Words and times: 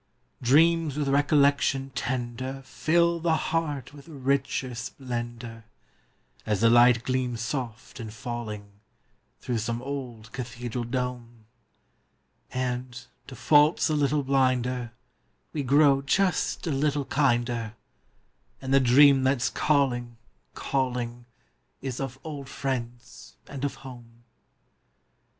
D 0.41 0.51
REAMS 0.55 0.97
\9ith 0.97 1.11
recollection 1.11 1.91
tender 1.91 2.63
Fill 2.65 3.19
the 3.19 3.35
Heart 3.35 3.91
Ntfith 3.93 4.05
richer' 4.07 4.73
splendor, 4.75 5.63
As 6.43 6.61
the 6.61 6.71
light 6.71 7.03
gleams 7.03 7.41
soft 7.41 7.99
in 7.99 8.07
jullinq 8.07 8.63
Through 9.41 9.59
some 9.59 9.79
ola 9.79 10.23
cathedral 10.31 10.85
dome; 10.85 11.45
And, 12.49 12.99
to 13.27 13.35
faults 13.35 13.89
a 13.89 13.93
little 13.93 14.23
blinder, 14.23 14.93
ADe 15.53 15.67
gt'oxtf 15.67 16.05
just 16.07 16.65
a 16.65 16.71
little 16.71 17.03
hinder, 17.05 17.75
And 18.59 18.73
the 18.73 18.79
dream 18.79 19.21
that's 19.21 19.51
call 19.51 19.91
inq, 19.91 20.15
calling, 20.55 21.27
old 22.23 22.49
friends 22.49 23.35
and 23.47 23.63
o 23.63 23.67
home. 23.69 24.23